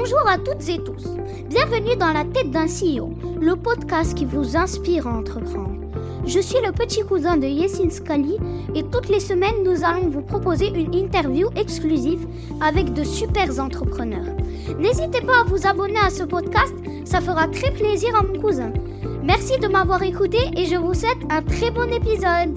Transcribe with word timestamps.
Bonjour 0.00 0.28
à 0.28 0.38
toutes 0.38 0.68
et 0.68 0.78
tous. 0.78 1.08
Bienvenue 1.48 1.96
dans 1.96 2.12
la 2.12 2.22
tête 2.24 2.52
d'un 2.52 2.66
CEO, 2.66 3.10
le 3.40 3.56
podcast 3.56 4.14
qui 4.14 4.26
vous 4.26 4.56
inspire 4.56 5.08
à 5.08 5.10
entreprendre. 5.10 5.74
Je 6.24 6.38
suis 6.38 6.64
le 6.64 6.70
petit 6.70 7.00
cousin 7.00 7.36
de 7.36 7.48
Yesin 7.48 7.90
Scali 7.90 8.36
et 8.76 8.84
toutes 8.84 9.08
les 9.08 9.18
semaines 9.18 9.64
nous 9.64 9.84
allons 9.84 10.08
vous 10.08 10.22
proposer 10.22 10.68
une 10.68 10.94
interview 10.94 11.48
exclusive 11.56 12.28
avec 12.60 12.92
de 12.92 13.02
super 13.02 13.58
entrepreneurs. 13.58 14.36
N'hésitez 14.78 15.20
pas 15.20 15.40
à 15.40 15.44
vous 15.44 15.66
abonner 15.66 15.98
à 15.98 16.10
ce 16.10 16.22
podcast, 16.22 16.74
ça 17.04 17.20
fera 17.20 17.48
très 17.48 17.72
plaisir 17.72 18.14
à 18.14 18.22
mon 18.22 18.38
cousin. 18.40 18.72
Merci 19.24 19.58
de 19.58 19.66
m'avoir 19.66 20.00
écouté 20.04 20.38
et 20.56 20.66
je 20.66 20.76
vous 20.76 20.94
souhaite 20.94 21.18
un 21.28 21.42
très 21.42 21.72
bon 21.72 21.92
épisode. 21.92 22.56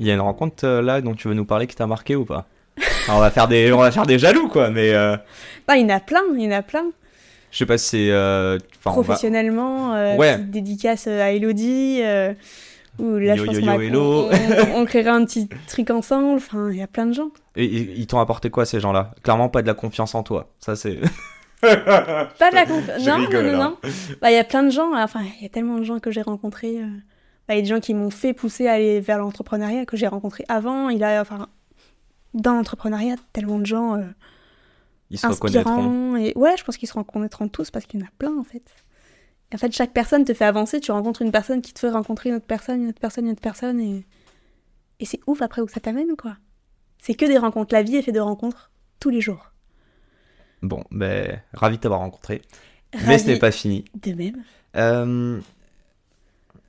Il 0.00 0.06
y 0.08 0.10
a 0.10 0.14
une 0.14 0.20
rencontre 0.20 0.64
euh, 0.66 0.82
là 0.82 1.00
dont 1.00 1.14
tu 1.14 1.28
veux 1.28 1.34
nous 1.34 1.44
parler 1.44 1.68
qui 1.68 1.76
t'a 1.76 1.86
marqué 1.86 2.16
ou 2.16 2.24
pas? 2.24 2.48
On 3.08 3.18
va 3.18 3.30
faire 3.30 3.48
des 3.48 3.72
on 3.72 3.78
va 3.78 3.90
faire 3.90 4.06
des 4.06 4.18
jaloux 4.18 4.48
quoi 4.48 4.70
mais 4.70 4.92
euh, 4.94 5.16
Non, 5.68 5.74
il 5.74 5.82
y 5.82 5.84
en 5.84 5.88
a 5.96 6.00
plein, 6.00 6.20
il 6.34 6.42
y 6.42 6.46
en 6.48 6.52
a 6.52 6.62
plein. 6.62 6.84
je 7.50 7.58
sais 7.58 7.66
pas 7.66 7.78
si 7.78 7.88
c'est 7.88 8.10
euh, 8.10 8.58
on 8.84 8.90
va- 8.90 8.92
Professionnellement, 9.02 9.94
euh, 9.94 10.16
Ouais. 10.16 10.36
petite 10.36 10.50
dédicace 10.50 11.04
euh, 11.08 11.22
à 11.22 11.30
Elodie. 11.32 12.00
ou 12.98 13.16
là, 13.16 13.34
Yo, 13.36 13.42
je 13.42 13.46
pense 13.46 13.56
yo, 13.56 13.62
yo, 13.72 13.80
hello. 13.80 14.28
on, 14.74 14.80
on 14.80 14.84
créera 14.84 15.12
un 15.12 15.24
petit 15.24 15.48
truc 15.66 15.90
ensemble. 15.90 16.36
Enfin, 16.36 16.70
il 16.70 16.76
y 16.78 16.82
a 16.82 16.86
plein 16.86 17.06
de 17.06 17.14
gens. 17.14 17.30
Et- 17.56 17.64
et- 17.64 17.94
ils 17.96 18.06
t'ont 18.06 18.20
apporté 18.20 18.50
quoi 18.50 18.66
ces 18.66 18.80
gens-là? 18.80 19.12
Clairement 19.22 19.48
pas 19.48 19.62
de 19.62 19.66
la 19.66 19.74
confiance 19.74 20.14
en 20.14 20.22
toi. 20.22 20.50
Ça 20.60 20.76
c'est 20.76 20.98
Pas 21.62 22.50
de 22.50 22.54
la 22.54 22.66
confiance. 22.66 23.06
Non, 23.06 23.16
rigole, 23.16 23.46
non, 23.46 23.52
non, 23.52 23.60
hein. 23.62 23.76
non. 23.82 23.90
Bah, 24.20 24.30
il 24.30 24.34
y 24.34 24.38
a 24.38 24.44
plein 24.44 24.62
de 24.62 24.70
gens. 24.70 24.90
Enfin, 24.96 25.20
il 25.38 25.42
y 25.42 25.46
a 25.46 25.48
tellement 25.48 25.78
de 25.78 25.84
gens 25.84 26.00
que 26.00 26.10
j'ai 26.10 26.22
rencontrés. 26.22 26.78
Bah, 27.48 27.54
Il 27.54 27.56
y 27.56 27.58
a 27.60 27.62
des 27.62 27.68
gens 27.68 27.80
qui 27.80 27.94
m'ont 27.94 28.10
fait 28.10 28.32
pousser 28.34 28.66
à 28.68 28.72
aller 28.72 29.00
vers 29.00 29.18
l'entrepreneuriat 29.18 29.84
que 29.86 29.96
j'ai 29.96 30.06
rencontrés 30.08 30.44
avant. 30.48 30.88
Il 30.90 31.02
a, 31.04 31.20
enfin, 31.20 31.46
dans 32.34 32.54
l'entrepreneuriat, 32.54 33.16
tellement 33.32 33.58
de 33.58 33.66
gens 33.66 33.96
euh, 33.96 34.04
ils 35.10 35.18
se 35.18 35.26
reconnaîtront. 35.26 35.72
inspirants. 35.72 36.16
Et 36.16 36.32
ouais, 36.36 36.56
je 36.56 36.64
pense 36.64 36.76
qu'ils 36.76 36.88
se 36.88 36.94
reconnaîtront 36.94 37.48
tous 37.48 37.70
parce 37.70 37.86
qu'il 37.86 38.00
y 38.00 38.02
en 38.02 38.06
a 38.06 38.10
plein 38.18 38.36
en 38.36 38.44
fait. 38.44 38.64
Et 39.50 39.54
en 39.54 39.58
fait, 39.58 39.72
chaque 39.72 39.92
personne 39.92 40.24
te 40.24 40.32
fait 40.32 40.46
avancer. 40.46 40.80
Tu 40.80 40.92
rencontres 40.92 41.20
une 41.22 41.30
personne 41.30 41.60
qui 41.60 41.74
te 41.74 41.78
fait 41.78 41.90
rencontrer 41.90 42.30
une 42.30 42.36
autre 42.36 42.46
personne, 42.46 42.82
une 42.82 42.88
autre 42.88 43.00
personne, 43.00 43.26
une 43.26 43.32
autre 43.32 43.42
personne. 43.42 43.80
Et, 43.80 44.06
et 45.00 45.04
c'est 45.04 45.20
ouf 45.26 45.42
après 45.42 45.60
où 45.60 45.68
ça 45.68 45.80
t'amène 45.80 46.16
quoi. 46.16 46.36
C'est 46.98 47.14
que 47.14 47.26
des 47.26 47.36
rencontres. 47.36 47.74
La 47.74 47.82
vie 47.82 47.96
est 47.96 48.02
faite 48.02 48.14
de 48.14 48.20
rencontres 48.20 48.70
tous 49.00 49.10
les 49.10 49.20
jours. 49.20 49.52
Bon, 50.62 50.84
ben 50.90 51.42
ravi 51.52 51.76
de 51.76 51.82
t'avoir 51.82 52.00
rencontré. 52.00 52.40
Mais 53.06 53.18
ce 53.18 53.26
n'est 53.26 53.38
pas 53.38 53.50
fini. 53.50 53.84
De 54.00 54.12
même. 54.12 54.42
Euh, 54.76 55.40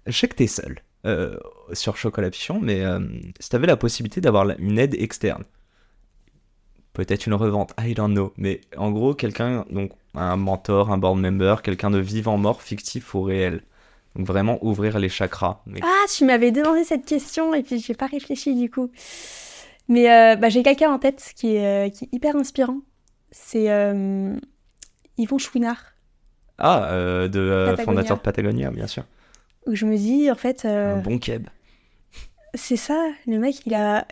je 0.07 0.11
sais 0.11 0.27
que 0.27 0.35
t'es 0.35 0.47
seul 0.47 0.79
euh, 1.05 1.37
sur 1.73 1.95
Chocolat 1.97 2.29
Pichon, 2.29 2.59
mais 2.59 2.83
euh, 2.83 2.99
si 3.39 3.49
t'avais 3.49 3.67
la 3.67 3.77
possibilité 3.77 4.19
d'avoir 4.19 4.49
une 4.57 4.79
aide 4.79 4.95
externe, 4.95 5.43
peut-être 6.93 7.25
une 7.27 7.33
revente, 7.33 7.73
I 7.79 7.93
don't 7.93 8.11
know, 8.13 8.33
mais 8.37 8.61
en 8.77 8.91
gros, 8.91 9.13
quelqu'un, 9.13 9.65
donc 9.69 9.91
un 10.15 10.35
mentor, 10.37 10.91
un 10.91 10.97
board 10.97 11.17
member, 11.19 11.61
quelqu'un 11.63 11.89
de 11.91 11.99
vivant, 11.99 12.37
mort, 12.37 12.61
fictif 12.61 13.13
ou 13.15 13.23
réel. 13.23 13.63
Donc 14.15 14.27
vraiment 14.27 14.63
ouvrir 14.63 14.99
les 14.99 15.09
chakras. 15.09 15.61
Mais 15.65 15.79
Ah, 15.83 16.05
tu 16.15 16.23
m'avais 16.25 16.51
demandé 16.51 16.83
cette 16.83 17.05
question 17.05 17.53
et 17.55 17.63
puis 17.63 17.79
j'ai 17.79 17.95
pas 17.95 18.05
réfléchi 18.05 18.53
du 18.55 18.69
coup. 18.69 18.91
Mais 19.87 20.11
euh, 20.11 20.35
bah, 20.35 20.49
j'ai 20.49 20.61
quelqu'un 20.61 20.91
en 20.91 20.99
tête 20.99 21.33
qui 21.35 21.55
est, 21.55 21.87
euh, 21.87 21.89
qui 21.89 22.05
est 22.05 22.09
hyper 22.13 22.35
inspirant. 22.35 22.77
C'est 23.31 23.71
euh, 23.71 24.35
Yvon 25.17 25.39
Chouinard. 25.39 25.83
Ah, 26.59 27.27
de 27.27 27.75
fondateur 27.83 28.17
de 28.17 28.21
Patagonia, 28.21 28.69
bien 28.69 28.85
sûr. 28.85 29.03
Où 29.65 29.73
je 29.75 29.85
me 29.87 29.97
dis, 29.97 30.29
en 30.29 30.35
fait, 30.35 30.65
Un 30.65 30.97
bon 30.97 31.17
keb. 31.17 31.47
c'est 32.53 32.77
ça, 32.77 33.07
le 33.25 33.39
mec, 33.39 33.65
il 33.65 33.73
a 33.73 34.05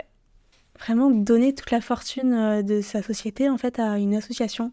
vraiment 0.82 1.10
donné 1.12 1.54
toute 1.56 1.72
la 1.72 1.82
fortune 1.82 2.34
euh, 2.34 2.62
de 2.64 2.82
sa 2.82 3.02
société 3.02 3.50
en 3.50 3.58
fait 3.58 3.80
à 3.80 3.98
une 3.98 4.16
association. 4.16 4.72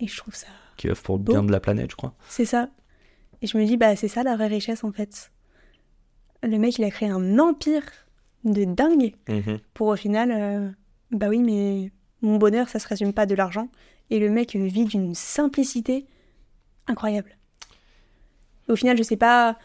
Et 0.00 0.06
je 0.08 0.16
trouve 0.16 0.34
ça, 0.34 0.48
Qui 0.76 0.88
œuvre 0.88 1.02
pour 1.02 1.16
le 1.18 1.22
bien 1.22 1.42
de 1.42 1.52
la 1.52 1.60
planète, 1.60 1.90
je 1.90 1.96
crois. 1.96 2.14
c'est 2.28 2.44
ça. 2.44 2.68
Et 3.42 3.46
je 3.46 3.56
me 3.58 3.64
dis, 3.64 3.76
bah 3.76 3.94
c'est 3.96 4.08
ça 4.08 4.22
la 4.22 4.36
vraie 4.36 4.46
richesse 4.48 4.84
en 4.84 4.92
fait. 4.92 5.30
Le 6.42 6.58
mec, 6.58 6.78
il 6.78 6.84
a 6.84 6.90
créé 6.90 7.08
un 7.08 7.38
empire 7.38 7.82
de 8.44 8.64
dingue 8.64 9.14
Mhm. 9.28 9.58
pour 9.72 9.88
au 9.88 9.96
final, 9.96 10.30
euh, 10.32 10.70
bah 11.10 11.28
oui, 11.28 11.38
mais 11.42 11.90
mon 12.22 12.36
bonheur, 12.36 12.68
ça 12.68 12.78
se 12.78 12.88
résume 12.88 13.12
pas 13.12 13.26
de 13.26 13.34
l'argent. 13.34 13.68
Et 14.10 14.18
le 14.18 14.28
mec 14.30 14.54
vit 14.56 14.84
d'une 14.84 15.14
simplicité 15.14 16.06
incroyable. 16.86 17.36
Au 18.68 18.76
final, 18.76 18.96
je 18.98 19.02
sais 19.02 19.16
pas 19.16 19.58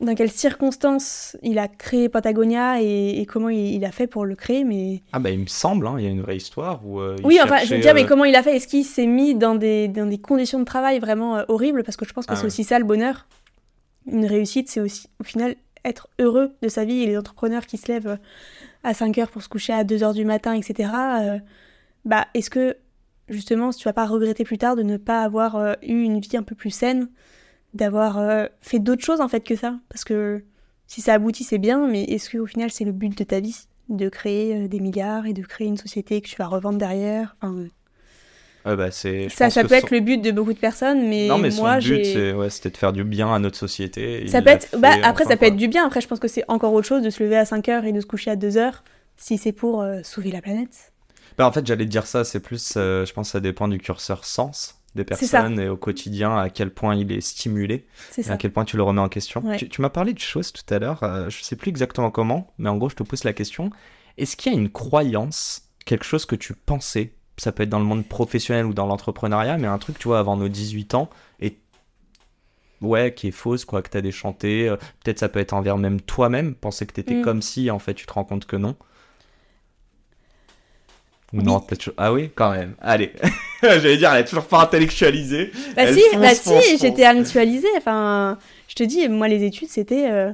dans 0.00 0.14
quelles 0.14 0.30
circonstances 0.30 1.36
il 1.42 1.58
a 1.58 1.66
créé 1.68 2.08
Patagonia 2.08 2.80
et, 2.80 3.20
et 3.20 3.26
comment 3.26 3.48
il, 3.48 3.74
il 3.74 3.84
a 3.84 3.90
fait 3.92 4.06
pour 4.06 4.24
le 4.24 4.34
créer, 4.36 4.64
mais 4.64 5.02
Ah 5.12 5.18
bah 5.18 5.30
il 5.30 5.40
me 5.40 5.46
semble, 5.46 5.86
hein, 5.86 5.96
il 5.98 6.04
y 6.04 6.06
a 6.06 6.10
une 6.10 6.20
vraie 6.22 6.36
histoire 6.36 6.86
où... 6.86 7.00
euh, 7.00 7.16
il 7.18 7.26
oui, 7.26 7.38
enfin, 7.42 7.58
je 7.64 7.74
veux 7.74 7.80
dire, 7.80 7.94
mais 7.94 8.04
euh, 8.04 8.06
comment 8.06 8.24
il 8.24 8.34
a 8.36 8.42
fait? 8.42 8.56
Est-ce 8.56 8.68
qu'il 8.68 8.84
s'est 8.84 9.06
mis 9.06 9.34
dans 9.34 9.54
des, 9.54 9.88
dans 9.88 10.06
des 10.08 10.18
conditions 10.18 10.58
de 10.60 10.64
travail 10.64 10.98
vraiment 11.00 11.36
euh, 11.36 11.44
horribles? 11.48 11.82
Parce 11.82 11.96
que 11.96 12.04
je 12.06 12.12
pense 12.12 12.26
que 12.26 12.32
Ah 12.32 12.36
c'est 12.36 12.42
ouais. 12.42 12.46
aussi 12.46 12.64
ça 12.64 12.78
le 12.78 12.84
bonheur. 12.84 13.26
Une 14.06 14.24
réussite, 14.24 14.68
c'est 14.68 14.80
aussi 14.80 15.08
au 15.20 15.24
final 15.24 15.56
être 15.84 16.08
heureux 16.18 16.52
de 16.62 16.68
sa 16.68 16.84
vie. 16.84 17.02
Et 17.02 17.06
les 17.06 17.16
entrepreneurs 17.18 17.66
qui 17.66 17.76
se 17.76 17.90
lèvent 17.90 18.18
à 18.84 18.94
5 18.94 19.18
heures 19.18 19.30
pour 19.30 19.42
se 19.42 19.48
coucher 19.48 19.72
à 19.72 19.84
2 19.84 20.02
heures 20.02 20.14
du 20.14 20.24
matin, 20.24 20.52
etc. 20.54 20.90
euh, 21.20 21.38
bah, 22.04 22.26
est-ce 22.34 22.50
que 22.50 22.76
justement, 23.28 23.70
tu 23.70 23.84
vas 23.84 23.92
pas 23.92 24.06
regretter 24.06 24.44
plus 24.44 24.58
tard 24.58 24.76
de 24.76 24.82
ne 24.82 24.96
pas 24.96 25.22
avoir 25.22 25.76
eu 25.82 26.02
une 26.02 26.20
vie 26.20 26.36
un 26.36 26.42
peu 26.42 26.54
plus 26.54 26.70
saine, 26.70 27.08
d'avoir 27.74 28.18
euh, 28.18 28.46
fait 28.60 28.78
d'autres 28.78 29.04
choses 29.04 29.20
en 29.20 29.28
fait 29.28 29.40
que 29.42 29.56
ça 29.56 29.78
Parce 29.88 30.04
que 30.04 30.44
si 30.86 31.00
ça 31.02 31.14
aboutit, 31.14 31.44
c'est 31.44 31.58
bien, 31.58 31.86
mais 31.86 32.04
est-ce 32.04 32.30
que 32.30 32.38
au 32.38 32.46
final, 32.46 32.70
c'est 32.70 32.84
le 32.84 32.92
but 32.92 33.16
de 33.16 33.24
ta 33.24 33.40
vie? 33.40 33.66
De 33.88 34.08
créer 34.08 34.64
euh, 34.64 34.68
des 34.68 34.80
milliards 34.80 35.26
et 35.26 35.32
de 35.34 35.42
créer 35.42 35.66
une 35.68 35.76
société 35.76 36.20
que 36.20 36.28
tu 36.28 36.36
vas 36.36 36.46
revendre 36.46 36.78
derrière? 36.78 37.36
Enfin, 37.42 37.66
ouais, 38.64 38.76
bah, 38.76 38.90
ça, 39.26 39.50
ça 39.50 39.64
peut 39.64 39.74
son- 39.74 39.86
être 39.86 39.90
le 39.90 40.00
but 40.00 40.18
de 40.20 40.30
beaucoup 40.30 40.52
de 40.52 40.58
personnes, 40.58 41.08
mais, 41.08 41.28
non, 41.28 41.38
mais 41.38 41.50
moi, 41.50 41.80
son 41.80 41.82
but, 41.82 42.14
ouais, 42.34 42.50
c'était 42.50 42.70
de 42.70 42.76
faire 42.76 42.92
du 42.92 43.04
bien 43.04 43.32
à 43.32 43.38
notre 43.38 43.56
société. 43.58 44.24
Ça 44.26 44.42
peut 44.42 44.50
être. 44.50 44.68
Bah, 44.78 44.96
après, 45.02 45.24
enfin, 45.24 45.30
ça 45.30 45.36
peut 45.36 45.46
quoi. 45.46 45.48
être 45.48 45.56
du 45.56 45.66
bien. 45.68 45.84
Après, 45.86 46.00
je 46.00 46.06
pense 46.08 46.20
que 46.20 46.28
c'est 46.28 46.44
encore 46.48 46.72
autre 46.72 46.86
chose 46.86 47.02
de 47.02 47.10
se 47.10 47.22
lever 47.22 47.36
à 47.36 47.44
5 47.44 47.68
heures 47.68 47.84
et 47.84 47.92
de 47.92 48.00
se 48.00 48.06
coucher 48.06 48.30
à 48.30 48.36
2 48.36 48.56
heures 48.56 48.84
si 49.16 49.38
c'est 49.38 49.52
pour 49.52 49.82
euh, 49.82 50.00
sauver 50.04 50.30
la 50.30 50.40
planète. 50.42 50.92
Bah, 51.36 51.46
en 51.46 51.52
fait, 51.52 51.66
j'allais 51.66 51.86
dire 51.86 52.06
ça, 52.06 52.24
c'est 52.24 52.40
plus, 52.40 52.74
euh, 52.76 53.04
je 53.06 53.12
pense 53.12 53.28
que 53.28 53.32
ça 53.32 53.40
dépend 53.40 53.68
du 53.68 53.78
curseur 53.78 54.24
sens 54.24 54.77
des 54.94 55.04
personnes 55.04 55.60
et 55.60 55.68
au 55.68 55.76
quotidien 55.76 56.36
à 56.36 56.48
quel 56.50 56.70
point 56.72 56.94
il 56.96 57.12
est 57.12 57.20
stimulé 57.20 57.86
et 58.16 58.28
à 58.30 58.36
quel 58.36 58.52
point 58.52 58.64
tu 58.64 58.76
le 58.76 58.82
remets 58.82 59.00
en 59.00 59.08
question. 59.08 59.42
Ouais. 59.44 59.56
Tu, 59.56 59.68
tu 59.68 59.80
m'as 59.80 59.90
parlé 59.90 60.12
de 60.12 60.18
choses 60.18 60.52
tout 60.52 60.74
à 60.74 60.78
l'heure, 60.78 61.02
euh, 61.02 61.28
je 61.30 61.42
sais 61.42 61.56
plus 61.56 61.68
exactement 61.68 62.10
comment, 62.10 62.52
mais 62.58 62.68
en 62.68 62.76
gros, 62.76 62.88
je 62.88 62.96
te 62.96 63.02
pose 63.02 63.24
la 63.24 63.32
question 63.32 63.70
est-ce 64.16 64.36
qu'il 64.36 64.52
y 64.52 64.56
a 64.56 64.58
une 64.58 64.70
croyance, 64.70 65.68
quelque 65.84 66.04
chose 66.04 66.26
que 66.26 66.34
tu 66.34 66.52
pensais, 66.52 67.12
ça 67.36 67.52
peut 67.52 67.62
être 67.62 67.68
dans 67.68 67.78
le 67.78 67.84
monde 67.84 68.04
professionnel 68.04 68.66
ou 68.66 68.74
dans 68.74 68.86
l'entrepreneuriat, 68.86 69.58
mais 69.58 69.68
un 69.68 69.78
truc, 69.78 69.96
tu 69.96 70.08
vois, 70.08 70.18
avant 70.18 70.36
nos 70.36 70.48
18 70.48 70.94
ans, 70.94 71.08
et 71.38 71.56
ouais, 72.80 73.14
qui 73.14 73.28
est 73.28 73.30
fausse, 73.30 73.64
quoi, 73.64 73.80
que 73.80 73.88
t'as 73.90 74.00
déchanté, 74.00 74.68
euh, 74.68 74.76
peut-être 75.04 75.20
ça 75.20 75.28
peut 75.28 75.38
être 75.38 75.52
envers 75.52 75.78
même 75.78 76.00
toi-même, 76.00 76.56
penser 76.56 76.84
que 76.84 76.94
t'étais 76.94 77.14
Mm. 77.14 77.22
comme 77.22 77.42
si, 77.42 77.70
en 77.70 77.78
fait, 77.78 77.94
tu 77.94 78.06
te 78.06 78.12
rends 78.12 78.24
compte 78.24 78.46
que 78.46 78.56
non. 78.56 78.74
Ou 81.32 81.38
Oui. 81.38 81.44
non, 81.44 81.60
peut-être. 81.60 81.92
Ah 81.96 82.12
oui, 82.12 82.30
quand 82.34 82.50
même. 82.50 82.74
Allez. 82.80 83.12
J'allais 83.62 83.96
dire, 83.96 84.12
elle 84.12 84.22
est 84.22 84.24
toujours 84.24 84.46
pas 84.46 84.62
intellectualisée. 84.62 85.50
Bah 85.76 85.82
Elle 85.84 85.94
si, 85.94 86.00
fonce, 86.10 86.20
bah 86.20 86.28
fonce, 86.34 86.62
si, 86.64 86.70
fonce. 86.72 86.80
j'étais 86.80 87.04
actualisée. 87.04 87.68
Enfin, 87.76 88.38
je 88.68 88.74
te 88.74 88.82
dis, 88.84 89.08
moi, 89.08 89.28
les 89.28 89.44
études, 89.44 89.68
c'était 89.68 90.10
euh, 90.10 90.30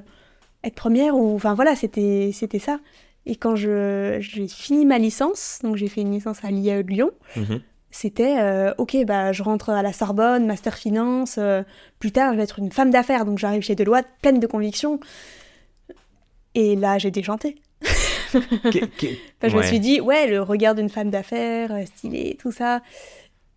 être 0.62 0.74
première 0.74 1.16
ou. 1.16 1.34
Enfin, 1.34 1.54
voilà, 1.54 1.74
c'était 1.76 2.30
c'était 2.32 2.58
ça. 2.58 2.78
Et 3.26 3.36
quand 3.36 3.56
je 3.56 4.18
j'ai 4.20 4.46
fini 4.48 4.84
ma 4.84 4.98
licence, 4.98 5.60
donc 5.62 5.76
j'ai 5.76 5.88
fait 5.88 6.02
une 6.02 6.12
licence 6.12 6.44
à 6.44 6.50
l'IAE 6.50 6.82
de 6.82 6.88
Lyon, 6.90 7.10
Mhm. 7.36 7.60
c'était 7.90 8.36
euh, 8.38 8.74
ok 8.76 8.96
bah 9.06 9.32
je 9.32 9.42
rentre 9.42 9.70
à 9.70 9.80
la 9.82 9.94
Sorbonne 9.94 10.44
master 10.46 10.74
finance 10.74 11.36
euh, 11.38 11.62
plus 12.00 12.12
tard 12.12 12.32
je 12.32 12.36
vais 12.36 12.42
être 12.42 12.58
une 12.58 12.70
femme 12.72 12.90
d'affaires 12.90 13.24
donc 13.24 13.38
j'arrive 13.38 13.62
chez 13.62 13.76
Deloitte 13.76 14.08
pleine 14.20 14.40
de 14.40 14.46
conviction 14.46 15.00
et 16.54 16.76
là 16.76 16.98
j'ai 16.98 17.10
déchanté 17.10 17.56
Enfin, 19.42 19.48
je 19.48 19.56
me 19.56 19.62
suis 19.62 19.80
dit 19.80 20.00
ouais 20.00 20.26
le 20.26 20.42
regard 20.42 20.74
d'une 20.74 20.88
femme 20.88 21.10
d'affaires 21.10 21.72
euh, 21.72 21.84
stylée 21.86 22.36
tout 22.40 22.52
ça. 22.52 22.80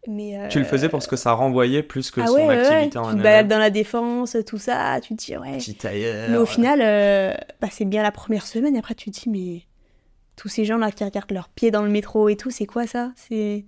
Mais 0.07 0.37
euh, 0.37 0.47
Tu 0.47 0.59
le 0.59 0.65
faisais 0.65 0.87
parce 0.87 1.05
que 1.05 1.17
ça 1.17 1.33
renvoyait 1.33 1.83
plus 1.83 2.11
que 2.11 2.21
ah 2.21 2.27
son 2.27 2.33
ouais, 2.35 2.47
ouais, 2.47 2.55
ouais. 2.55 2.65
activité 2.65 2.97
en 2.97 3.11
tu 3.11 3.17
te 3.17 3.21
balades 3.23 3.49
dans 3.49 3.59
la 3.59 3.69
défense 3.69 4.37
tout 4.45 4.57
ça 4.57 4.99
tu 5.01 5.15
te 5.15 5.25
dis 5.25 5.37
ouais. 5.37 5.57
Petit 5.57 5.75
tailleur. 5.75 6.29
mais 6.29 6.37
au 6.37 6.45
final 6.45 6.79
euh, 6.81 7.33
bah, 7.59 7.67
c'est 7.69 7.83
bien 7.83 8.03
la 8.03 8.11
première 8.11 8.47
semaine 8.47 8.75
et 8.75 8.79
après 8.79 8.95
tu 8.95 9.11
te 9.11 9.19
dis 9.19 9.29
mais 9.29 9.63
tous 10.37 10.47
ces 10.47 10.63
gens 10.63 10.77
là 10.77 10.91
qui 10.91 11.03
regardent 11.03 11.31
leurs 11.31 11.49
pieds 11.49 11.71
dans 11.71 11.81
le 11.81 11.89
métro 11.89 12.29
et 12.29 12.37
tout 12.37 12.51
c'est 12.51 12.65
quoi 12.65 12.87
ça? 12.87 13.11
C'est 13.15 13.65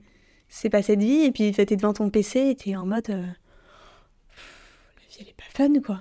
c'est 0.48 0.70
pas 0.70 0.82
cette 0.82 1.02
vie? 1.02 1.26
Et 1.26 1.32
puis 1.32 1.52
t'es 1.52 1.66
devant 1.66 1.94
ton 1.94 2.10
PC 2.10 2.50
et 2.52 2.56
t'es 2.56 2.76
en 2.76 2.86
mode 2.86 3.10
euh, 3.10 3.22
la 3.22 5.08
vie 5.10 5.18
elle 5.20 5.28
est 5.28 5.36
pas 5.36 5.44
fun 5.52 5.74
quoi. 5.86 6.00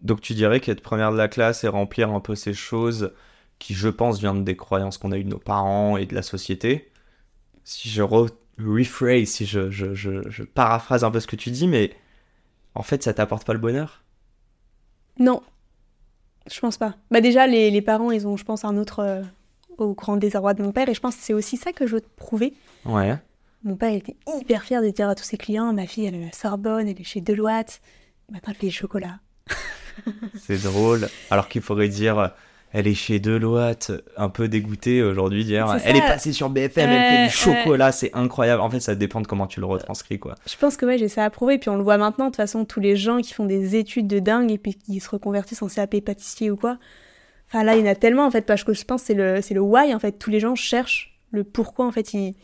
Donc 0.00 0.20
tu 0.22 0.32
dirais 0.34 0.60
qu'être 0.60 0.80
première 0.80 1.12
de 1.12 1.18
la 1.18 1.28
classe 1.28 1.64
et 1.64 1.68
remplir 1.68 2.10
un 2.10 2.20
peu 2.20 2.34
ces 2.34 2.54
choses 2.54 3.12
qui, 3.58 3.74
je 3.74 3.88
pense, 3.88 4.18
viennent 4.18 4.44
des 4.44 4.56
croyances 4.56 4.98
qu'on 4.98 5.12
a 5.12 5.18
eues 5.18 5.24
de 5.24 5.30
nos 5.30 5.38
parents 5.38 5.96
et 5.96 6.06
de 6.06 6.14
la 6.14 6.22
société. 6.22 6.90
Si 7.64 7.88
je 7.88 8.02
re- 8.02 8.30
rephrase, 8.58 9.28
si 9.28 9.46
je, 9.46 9.70
je, 9.70 9.94
je, 9.94 10.28
je 10.30 10.42
paraphrase 10.44 11.04
un 11.04 11.10
peu 11.10 11.20
ce 11.20 11.26
que 11.26 11.36
tu 11.36 11.50
dis, 11.50 11.66
mais 11.68 11.92
en 12.74 12.82
fait, 12.82 13.02
ça 13.02 13.14
t'apporte 13.14 13.46
pas 13.46 13.52
le 13.52 13.58
bonheur? 13.58 14.02
Non 15.18 15.42
je 16.48 16.60
pense 16.60 16.76
pas 16.76 16.94
bah 17.10 17.20
déjà 17.20 17.48
les, 17.48 17.72
les 17.72 17.82
parents 17.82 18.12
ils 18.12 18.24
ont 18.28 18.36
je 18.36 18.44
pense 18.44 18.64
un 18.64 18.76
autre 18.76 19.00
euh, 19.00 19.22
au 19.78 19.94
grand 19.94 20.16
désarroi 20.16 20.54
de 20.54 20.62
mon 20.62 20.72
père. 20.72 20.88
Et 20.88 20.94
je 20.94 21.00
pense 21.00 21.16
que 21.16 21.22
c'est 21.22 21.32
aussi 21.32 21.56
ça 21.56 21.72
que 21.72 21.86
je 21.86 21.96
veux 21.96 22.00
te 22.00 22.16
prouver. 22.16 22.54
Ouais. 22.84 23.16
Mon 23.64 23.76
père 23.76 23.92
était 23.92 24.16
hyper 24.38 24.62
fier 24.62 24.82
de 24.82 24.88
dire 24.90 25.08
à 25.08 25.14
tous 25.14 25.24
ses 25.24 25.36
clients 25.36 25.72
Ma 25.72 25.86
fille, 25.86 26.06
elle 26.06 26.14
est 26.14 26.22
à 26.22 26.26
la 26.26 26.32
Sorbonne, 26.32 26.88
elle 26.88 27.00
est 27.00 27.04
chez 27.04 27.20
Deloitte. 27.20 27.80
Maintenant, 28.30 28.52
elle 28.52 28.58
fait 28.58 28.66
du 28.68 28.72
chocolat. 28.72 29.18
C'est 30.38 30.62
drôle. 30.62 31.08
Alors 31.30 31.48
qu'il 31.48 31.62
faudrait 31.62 31.88
dire 31.88 32.32
elle 32.72 32.86
est 32.86 32.94
chez 32.94 33.20
Deloitte, 33.20 33.92
un 34.16 34.28
peu 34.28 34.48
dégoûtée 34.48 35.02
aujourd'hui, 35.02 35.46
C'est 35.46 35.54
elle 35.84 35.96
est 35.96 36.00
passée 36.00 36.32
sur 36.32 36.50
BFM, 36.50 36.90
elle 36.90 36.90
Ouais, 36.90 37.16
fait 37.16 37.26
du 37.26 37.32
chocolat, 37.62 37.92
c'est 37.92 38.12
incroyable. 38.14 38.60
En 38.60 38.68
fait, 38.68 38.80
ça 38.80 38.94
dépend 38.94 39.20
de 39.20 39.26
comment 39.26 39.46
tu 39.46 39.60
le 39.60 39.66
retranscris, 39.66 40.18
quoi. 40.18 40.34
Je 40.46 40.56
pense 40.56 40.76
que 40.76 40.84
ouais, 40.84 40.98
j'ai 40.98 41.08
ça 41.08 41.24
à 41.24 41.30
prouver. 41.30 41.58
Puis 41.58 41.70
on 41.70 41.76
le 41.76 41.82
voit 41.82 41.96
maintenant, 41.96 42.26
de 42.26 42.30
toute 42.30 42.36
façon, 42.36 42.64
tous 42.64 42.80
les 42.80 42.96
gens 42.96 43.20
qui 43.20 43.32
font 43.32 43.46
des 43.46 43.76
études 43.76 44.08
de 44.08 44.18
dingue 44.18 44.50
et 44.50 44.58
puis 44.58 44.74
qui 44.74 45.00
se 45.00 45.08
reconvertissent 45.08 45.62
en 45.62 45.68
CAP 45.68 46.00
pâtissier 46.00 46.50
ou 46.50 46.56
quoi. 46.56 46.78
Enfin 47.48 47.62
là, 47.62 47.76
il 47.76 47.84
y 47.84 47.88
en 47.88 47.90
a 47.90 47.94
tellement 47.94 48.26
en 48.26 48.30
fait, 48.30 48.42
parce 48.42 48.64
que 48.64 48.74
je 48.74 48.84
pense 48.84 49.02
que 49.02 49.06
c'est 49.06 49.14
le, 49.14 49.40
c'est 49.40 49.54
le 49.54 49.60
why 49.60 49.94
en 49.94 49.98
fait. 49.98 50.18
Tous 50.18 50.30
les 50.30 50.40
gens 50.40 50.54
cherchent 50.56 51.16
le 51.30 51.44
pourquoi 51.44 51.86
en 51.86 51.92
fait 51.92 52.12
ils, 52.12 52.34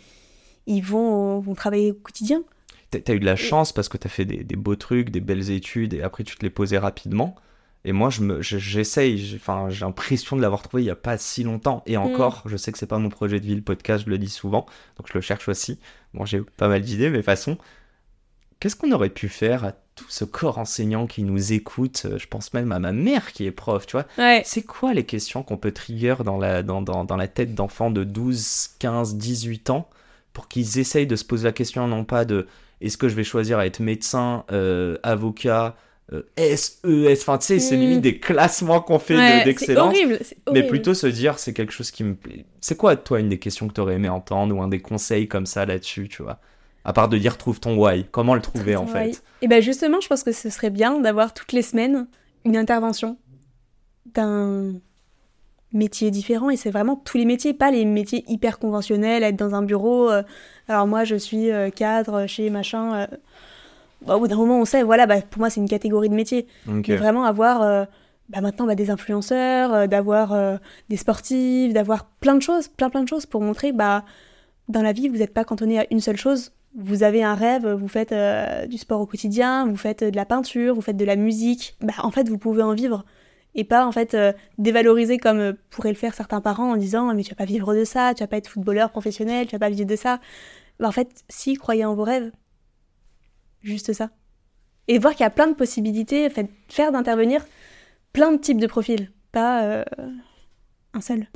ils 0.67 0.81
vont, 0.81 1.41
vont 1.41 1.55
travailler 1.55 1.91
au 1.91 1.95
quotidien. 1.95 2.43
T'as 2.91 3.01
t'as 3.01 3.15
eu 3.15 3.21
de 3.21 3.25
la 3.25 3.37
chance 3.37 3.73
parce 3.73 3.89
que 3.89 3.97
t'as 3.97 4.09
fait 4.09 4.25
des, 4.25 4.45
des 4.45 4.57
beaux 4.57 4.77
trucs, 4.77 5.11
des 5.11 5.21
belles 5.21 5.51
études, 5.51 5.95
et 5.95 6.03
après 6.03 6.25
tu 6.25 6.37
te 6.37 6.43
les 6.43 6.51
posais 6.51 6.79
rapidement. 6.79 7.35
Et 7.85 7.93
moi, 7.93 8.11
je- 8.11 8.41
j'essaye, 8.41 9.19
j'ai 9.19 9.37
enfin, 9.37 9.67
j'ai 9.69 9.85
l'impression 9.85 10.37
de 10.37 10.43
l'avoir 10.43 10.63
trouvé 10.63 10.85
il 10.85 10.87
y 10.87 10.91
a 10.91 10.95
pas 10.97 11.19
si 11.19 11.43
longtemps. 11.43 11.83
Et 11.87 11.97
encore, 11.97 12.43
je 12.47 12.57
sais 12.57 12.71
que 12.73 12.79
c'est 12.79 12.87
pas 12.87 12.99
mon 12.99 13.09
projet 13.09 13.41
de 13.41 13.47
vie, 13.47 13.57
le 13.57 13.63
podcast, 13.63 14.05
je 14.07 14.11
le 14.11 14.19
dis 14.19 14.29
souvent, 14.29 14.67
donc 14.99 15.09
je 15.09 15.15
le 15.15 15.21
cherche 15.21 15.49
aussi. 15.49 15.79
Bon, 16.15 16.25
j'ai 16.25 16.41
pas 16.41 16.69
mal 16.69 16.83
d'idées, 16.83 17.07
mais 17.07 17.13
de 17.13 17.23
toute 17.23 17.27
façon, 17.27 17.59
qu'est-ce 18.61 18.77
qu'on 18.77 18.93
aurait 18.93 19.09
pu 19.11 19.29
faire 19.29 19.65
à 19.65 19.73
tout 19.95 20.07
ce 20.09 20.25
corps 20.25 20.59
enseignant 20.59 21.07
qui 21.07 21.23
nous 21.23 21.53
écoute 21.53 22.05
Euh, 22.07 22.19
Je 22.19 22.27
pense 22.27 22.55
même 22.55 22.73
à 22.73 22.79
ma 22.79 22.93
mère 22.93 23.33
qui 23.33 23.45
est 23.47 23.51
prof, 23.51 23.87
tu 23.87 23.93
vois. 23.97 24.07
Ouais. 24.17 24.43
C'est 24.45 24.63
quoi 24.63 24.95
les 24.95 25.05
questions 25.05 25.43
qu'on 25.43 25.57
peut 25.59 25.73
trigger 25.73 26.17
dans 26.25 26.39
la, 26.39 26.63
dans, 26.63 26.81
dans, 26.83 27.05
dans 27.05 27.17
la 27.17 27.29
tête 27.29 27.55
d'enfants 27.55 27.91
de 27.91 28.05
12, 28.05 28.69
15, 28.79 29.17
18 29.17 29.71
ans 29.71 29.89
pour 30.33 30.49
qu'ils 30.49 30.79
essayent 30.79 31.07
de 31.07 31.17
se 31.17 31.25
poser 31.25 31.45
la 31.45 31.53
question 31.53 31.87
non 31.89 32.05
pas 32.05 32.25
de 32.25 32.47
est-ce 32.81 32.97
que 32.97 33.09
je 33.09 33.15
vais 33.15 33.23
choisir 33.25 33.59
à 33.59 33.67
être 33.67 33.81
médecin, 33.81 34.45
euh, 34.51 34.97
avocat, 35.03 35.77
euh, 36.13 36.23
SES, 36.37 37.21
enfin 37.23 37.39
tu 37.39 37.47
sais, 37.47 37.59
c'est 37.59 37.77
Mm. 37.77 37.81
limite 37.81 38.01
des 38.03 38.19
classements 38.19 38.81
qu'on 38.81 38.99
fait 38.99 39.15
de- 39.15 39.19
Ouais, 39.21 39.39
c'est 39.39 39.45
d'excellence. 39.45 39.95
horrible. 39.95 40.19
c'est 40.23 40.37
Mais 40.53 40.63
plutôt 40.67 40.95
se 40.95 41.07
dire 41.07 41.39
c'est 41.39 41.53
quelque 41.53 41.73
chose 41.73 41.91
qui 41.91 42.05
me 42.05 42.15
plaît. 42.15 42.45
C'est 42.61 42.77
quoi 42.77 42.97
toi 42.97 43.21
une 43.21 43.29
des 43.29 43.39
questions 43.39 43.69
que 43.69 43.73
tu 43.75 43.81
aurais 43.81 43.95
aimé 43.95 44.09
entendre 44.09 44.55
ou 44.57 44.63
un 44.63 44.69
des 44.69 44.81
conseils 44.81 45.29
comme 45.29 45.47
ça 45.47 45.67
là-dessus, 45.67 46.09
tu 46.09 46.23
vois? 46.23 46.39
À 46.85 46.93
part 46.93 47.09
de 47.09 47.17
dire 47.17 47.39
trouve 47.39 47.61
ton 47.61 47.77
why, 47.77 48.05
comment 48.11 48.35
le 48.35 48.43
trouver 48.43 48.75
en 48.77 48.87
fait? 48.87 49.23
Et 49.41 49.49
ben 49.49 49.63
justement, 49.63 50.01
je 50.01 50.09
pense 50.09 50.23
que 50.25 50.33
ce 50.33 50.51
serait 50.51 50.71
bien 50.71 50.99
d'avoir 51.01 51.33
toutes 51.35 51.53
les 51.53 51.63
semaines 51.63 52.07
une 52.45 52.57
intervention 52.57 53.17
d'un 54.15 54.75
métier 55.73 56.11
différent. 56.11 56.51
Et 56.51 56.57
c'est 56.57 56.71
vraiment 56.71 56.97
tous 56.97 57.17
les 57.19 57.25
métiers, 57.25 57.55
pas 57.55 57.71
les 57.71 57.85
métiers 57.85 58.25
hyper 58.29 58.59
conventionnels, 58.59 59.23
être 59.23 59.37
dans 59.37 59.55
un 59.55 59.63
bureau. 59.63 60.11
euh, 60.11 60.23
alors 60.69 60.87
moi, 60.87 61.05
je 61.05 61.15
suis 61.17 61.51
euh, 61.51 61.71
cadre 61.71 62.27
chez 62.27 62.51
machin. 62.51 62.95
euh, 63.03 63.07
bah, 64.07 64.17
au 64.17 64.21
bout 64.21 64.29
d'un 64.29 64.37
moment, 64.37 64.61
on 64.61 64.65
sait, 64.65 64.83
voilà, 64.83 65.07
bah, 65.07 65.21
pour 65.23 65.41
moi, 65.41 65.51
c'est 65.51 65.61
une 65.61 65.69
catégorie 65.69 66.09
de 66.09 66.15
métier. 66.15 66.47
Ok. 66.69 66.89
Mais 66.89 66.97
vraiment 66.97 67.25
avoir 67.25 67.63
euh, 67.63 67.85
bah, 68.29 68.41
maintenant 68.41 68.67
bah, 68.67 68.75
des 68.75 68.91
influenceurs, 68.91 69.73
euh, 69.75 69.87
d'avoir 69.87 70.33
euh, 70.33 70.57
des 70.89 70.97
sportifs, 70.97 71.73
d'avoir 71.73 72.07
plein 72.07 72.35
de 72.35 72.43
choses, 72.43 72.69
plein 72.69 72.91
plein 72.91 73.03
de 73.03 73.09
choses 73.09 73.27
pour 73.27 73.41
montrer 73.41 73.73
bah 73.73 74.05
dans 74.69 74.83
la 74.83 74.93
vie 74.93 75.09
vous 75.09 75.17
n'êtes 75.17 75.35
pas 75.35 75.45
cantonné 75.45 75.81
à 75.81 75.87
une 75.91 76.01
seule 76.01 76.17
chose. 76.17 76.53
Vous 76.75 77.03
avez 77.03 77.23
un 77.23 77.35
rêve, 77.35 77.69
vous 77.69 77.89
faites 77.89 78.15
du 78.67 78.79
sport 78.79 79.01
au 79.01 79.07
quotidien, 79.07 79.67
vous 79.67 79.77
faites 79.77 80.03
de 80.03 80.17
la 80.17 80.25
peinture, 80.25 80.75
vous 80.75 80.81
faites 80.81 80.97
de 80.97 81.05
la 81.05 81.17
musique. 81.17 81.77
Bah 81.83 81.93
en 81.99 82.11
fait 82.11 82.29
vous 82.31 82.39
pouvez 82.39 82.63
en 82.63 82.73
vivre 82.73 83.05
et 83.55 83.65
pas 83.65 83.85
en 83.87 83.93
fait 83.93 84.17
dévaloriser 84.57 85.19
comme 85.19 85.55
pourraient 85.69 85.91
le 85.91 85.97
faire 85.97 86.15
certains 86.15 86.41
parents 86.41 86.71
en 86.71 86.77
disant 86.77 87.13
mais 87.13 87.25
tu 87.25 87.31
vas 87.31 87.37
pas 87.37 87.45
vivre 87.45 87.75
de 87.75 87.85
ça, 87.85 88.15
tu 88.15 88.23
vas 88.23 88.29
pas 88.29 88.39
être 88.39 88.49
footballeur 88.49 88.91
professionnel, 88.91 89.47
tu 89.47 89.53
vas 89.53 89.59
pas 89.59 89.69
vivre 89.69 89.87
de 89.87 89.97
ça. 89.97 90.19
Bah 90.81 90.89
en 90.89 90.93
fait 90.93 91.25
si 91.29 91.55
croyez 91.55 91.85
en 91.85 91.95
vos 91.95 92.05
rêves, 92.05 92.31
juste 93.63 93.93
ça. 93.93 94.11
Et 94.89 94.99
voir 94.99 95.15
qu'il 95.15 95.25
y 95.25 95.27
a 95.27 95.31
plein 95.31 95.47
de 95.47 95.55
possibilités, 95.55 96.29
fait, 96.29 96.51
faire 96.69 96.93
d'intervenir 96.93 97.45
plein 98.13 98.33
de 98.33 98.39
types 98.39 98.61
de 98.61 98.67
profils, 98.67 99.11
pas 99.31 99.63
euh, 99.65 99.85
un 100.93 101.01
seul. 101.01 101.27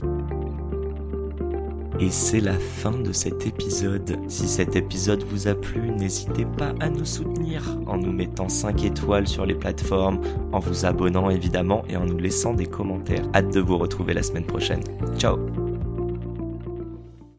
Et 1.99 2.11
c'est 2.11 2.41
la 2.41 2.59
fin 2.59 2.93
de 2.93 3.13
cet 3.13 3.47
épisode. 3.47 4.19
Si 4.29 4.47
cet 4.47 4.77
épisode 4.77 5.23
vous 5.25 5.49
a 5.49 5.55
plu, 5.55 5.91
n'hésitez 5.91 6.45
pas 6.45 6.75
à 6.81 6.91
nous 6.91 7.07
soutenir 7.07 7.79
en 7.87 7.97
nous 7.97 8.13
mettant 8.13 8.51
5 8.51 8.85
étoiles 8.85 9.27
sur 9.27 9.47
les 9.47 9.55
plateformes, 9.55 10.21
en 10.53 10.59
vous 10.59 10.85
abonnant 10.85 11.31
évidemment 11.31 11.85
et 11.89 11.97
en 11.97 12.05
nous 12.05 12.19
laissant 12.19 12.53
des 12.53 12.67
commentaires. 12.67 13.25
Hâte 13.35 13.55
de 13.55 13.61
vous 13.61 13.79
retrouver 13.79 14.13
la 14.13 14.23
semaine 14.23 14.47
prochaine. 14.47 14.83
Ciao 15.17 15.39